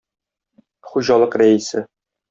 Хуҗалык 0.89 1.37
рәисе. 1.45 1.89